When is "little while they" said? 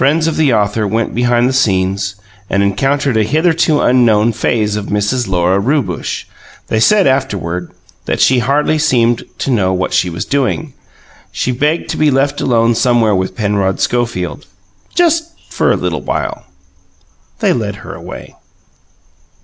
15.77-17.53